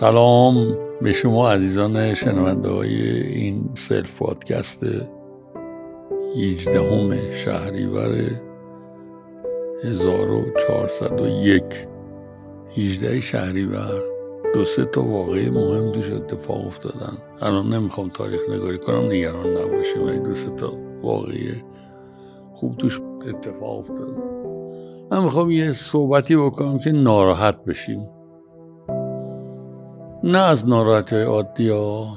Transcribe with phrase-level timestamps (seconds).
[0.00, 4.86] سلام به شما عزیزان شنونده های این سلف پادکست
[6.36, 8.30] 18 شهریور
[9.84, 11.64] 1401
[12.76, 14.02] 18 شهریور.
[14.54, 17.18] دو سه تا واقعی مهم دوش اتفاق افتادن.
[17.40, 20.02] الان نمی‌خوام تاریخ نگاری کنم نگران نباشیم.
[20.06, 21.52] ولی دو سه تا واقعی
[22.54, 24.16] خوب توش اتفاق افتاد.
[25.10, 28.17] من می‌خوام یه صحبتی بکنم که ناراحت بشیم.
[30.24, 32.16] نه از ناراحتی عادی ها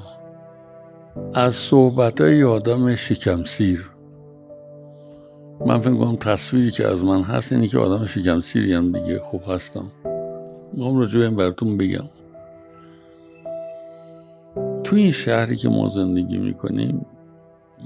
[1.33, 3.91] از صحبت های آدم شکم سیر
[5.65, 9.19] من فکر کنم تصویری که از من هست اینی که آدم شکم سیری هم دیگه.
[9.19, 9.91] خوب هستم.
[10.73, 12.09] می‌خوام راجع به این براتون بگم.
[14.83, 17.05] تو این شهری که ما زندگی می‌کنیم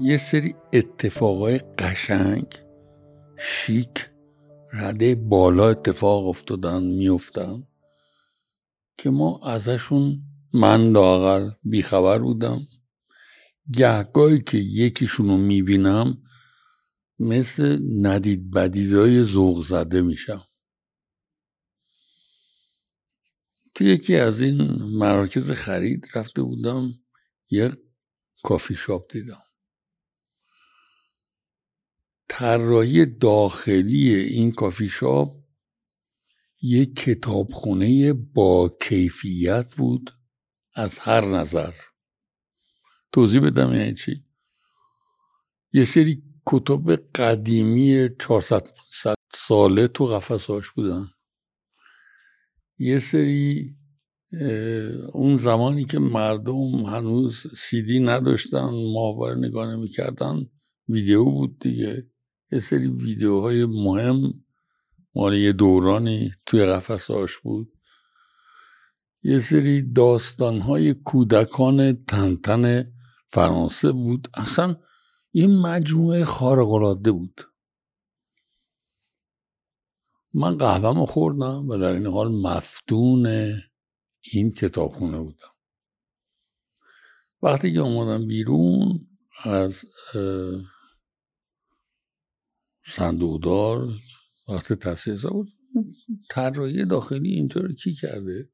[0.00, 2.46] یه سری اتفاقای قشنگ
[3.36, 4.10] شیک
[4.72, 7.62] رده بالا اتفاق افتادن میفتن
[8.98, 10.22] که ما ازشون
[10.54, 12.60] من لاقل بیخبر بودم.
[13.72, 16.22] گهگاهی که یکیشون رو می‌بینم
[17.18, 20.44] مثل ندید بدیدای ذوق زده میشم.
[23.74, 26.90] تو یکی از این مراکز خرید رفته بودم
[27.50, 27.72] یه
[28.42, 29.42] کافی شاپ دیدم.
[32.28, 35.45] طراحی داخلی این کافی شاپ
[36.62, 40.10] یک کتابخونه با کیفیت بود
[40.74, 41.72] از هر نظر.
[43.12, 44.24] توضیح بدم یعنی چی؟
[45.72, 48.68] یه سری کتب قدیمی 400
[49.34, 51.06] ساله تو قفساش بودن.
[52.78, 53.76] یه سری
[55.12, 60.50] اون زمانی که مردم هنوز سیدی نداشتن ماهواره نگاه نمی‌کردن
[60.88, 62.10] ویدیو بود دیگه.
[62.52, 64.44] یه سری ویدیوهای مهم
[65.16, 67.72] مال یه دورانی توی قفساش بود.
[69.22, 72.92] یه سری داستانهای کودکان تنتن
[73.26, 74.28] فرانسه بود.
[74.34, 74.76] اصلا
[75.32, 77.40] یه مجموعه خارقلاده بود.
[80.34, 83.26] من قهوهمو خوردم و در این حال مفتون
[84.32, 85.54] این کتابخونه بودم.
[87.42, 89.08] وقتی که اومدم بیرون
[89.44, 89.84] از
[92.86, 93.88] صندوقدار
[94.48, 95.52] وقتی تصویر بود.
[96.30, 98.50] طراحی داخلی اینطور کی کرده؟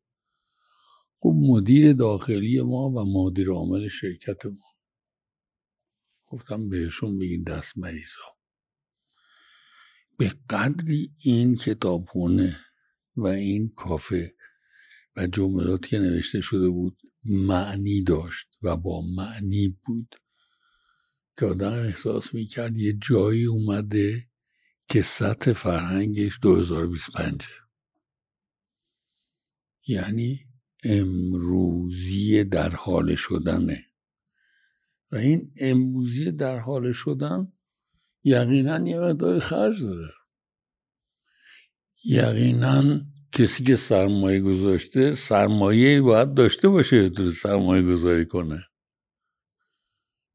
[1.21, 4.73] گفت مدیر داخلی ما و مدیر عامل شرکت ما.
[6.27, 8.37] گفتم بهشون بگین دست مریضا.
[10.19, 12.57] به قدری این کتابخونه
[13.17, 14.35] و این کافه
[15.17, 20.17] و جملاتی که نوشته شده بود معنی داشت و با معنی بود
[21.39, 24.32] که آدم احساس می‌کرد یه جایی اومده
[24.93, 27.43] که سطح فرهنگش 2025
[29.87, 30.47] یعنی
[30.85, 33.87] امروزی در حال شدنه.
[35.13, 37.53] و این امروزی در حال شدن
[38.25, 40.13] یقینا یه مقداری خرج داره.
[42.05, 43.01] یقینا
[43.33, 48.67] کسی که سرمایه گذاشته سرمایه باید داشته باشه تو سرمایه گذاری کنه.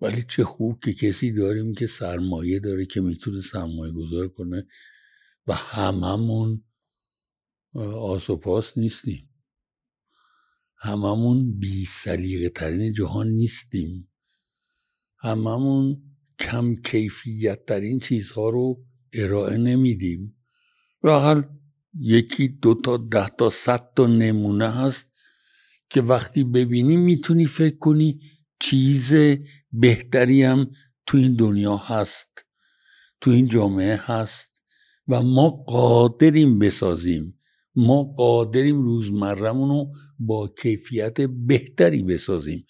[0.01, 4.67] ولی چه خوب که کسی داریم که سرمایه داره که می‌تونه سرمایه گذار کنه
[5.47, 6.63] و هممون
[7.95, 9.29] آس و پاس نیستیم.
[10.77, 11.87] هممون بی
[12.55, 14.11] ترین جهان نیستیم.
[15.19, 16.03] هممون
[16.39, 20.37] کم کیفیت ترین چیزها رو ارائه نمیدیم.
[21.01, 21.41] راحل
[21.99, 25.11] یکی دو تا ده تا صد تا نمونه هست
[25.89, 28.21] که وقتی ببینی می‌تونی فکر کنی
[28.59, 29.13] چیز
[29.71, 30.71] بهتری هم
[31.05, 32.45] تو این دنیا هست
[33.21, 34.61] تو این جامعه هست
[35.07, 37.33] و ما قادریم بسازیم.
[37.75, 42.65] ما قادریم روزمرمون رو با کیفیت بهتری بسازیم.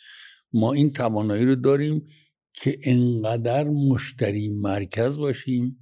[0.53, 2.07] ما این توانایی رو داریم
[2.53, 5.79] که انقدر مشتری مرکز باشیم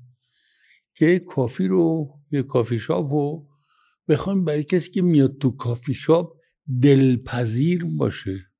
[0.95, 3.47] که کافی رو یه کافی شاپ رو
[4.07, 6.37] بخوایم برای کسی که میاد تو کافی شاپ
[6.81, 8.54] دلپذیر باشه.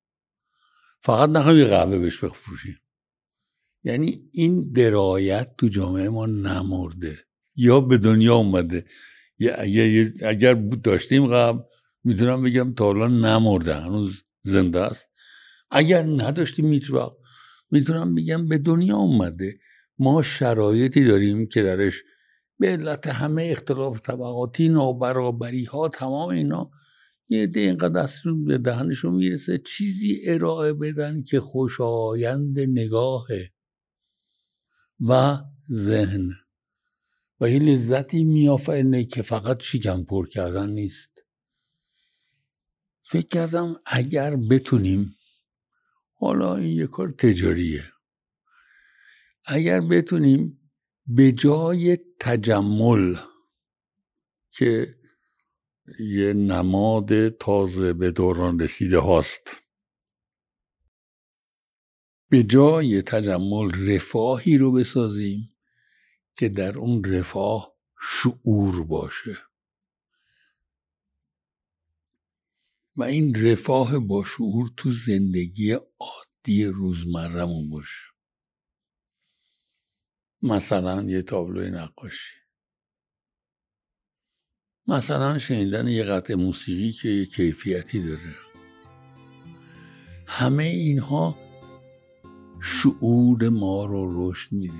[1.00, 2.76] فقط نخواهی قهوه بهش بفروشیم
[3.84, 7.18] یعنی این درایت تو جامعه ما نمرده.
[7.56, 8.84] یا به دنیا اومده.
[9.58, 11.58] اگر, اگر داشتیم قبل
[12.04, 13.74] می‌تونم بگم تا حالا نمرده.
[13.74, 15.08] هنوز زنده است.
[15.70, 16.90] اگر نداشتیم هیچ
[17.70, 19.58] می‌تونم بگم به دنیا اومده.
[19.98, 22.02] ما شرایطی داریم که درش
[22.58, 26.70] به علت همه اختلاف طبقاتی نابرابری ها تمام اینا
[27.28, 29.58] یه عده اینقدر دستشون به دهنشون می‌رسه.
[29.58, 33.52] چیزی ارائه بدن که خوشایند نگاهه
[35.00, 35.38] و
[35.72, 36.30] ذهن.
[37.40, 41.10] و یه لذتی میآفرینه که فقط شکم پر کردن نیست.
[43.08, 45.16] فکر کردم اگر بتونیم
[46.12, 47.84] حالا این یه کار تجاریه.
[49.44, 50.70] اگر بتونیم
[51.06, 53.16] به جای تجمل
[54.50, 54.96] که
[56.00, 59.62] یه نماد تازه به دوران رسیده هاست.
[62.28, 65.56] به جای تجمل رفاهی رو بسازیم
[66.36, 69.36] که در اون رفاه شعور باشه.
[72.96, 78.02] و این رفاه با شعور تو زندگی عادی روزمرمون باشه.
[80.42, 82.45] مثلا یه تابلوی نقاشی.
[84.88, 88.34] مثلا شنیدن یه قطع موسیقی که یه کیفیتی داره.
[90.26, 91.36] همه اینها
[92.60, 94.74] شعور ما رو رشد میده.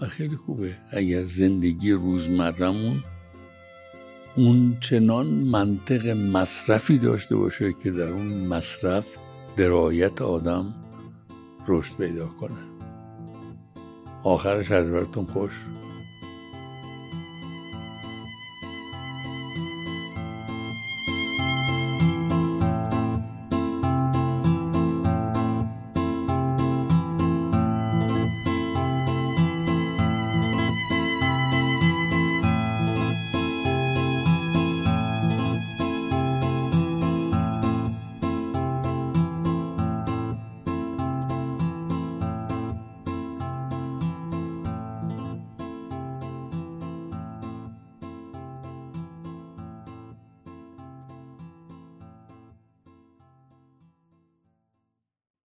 [0.00, 3.04] و خیلی خوبه اگر زندگی روزمرمون
[4.36, 9.16] اون چنان منطق مصرفی داشته باشه که در اون مصرف
[9.56, 10.74] درایت آدم
[11.68, 12.60] رشد پیدا کنه.
[14.22, 15.52] آخرش هر خوش.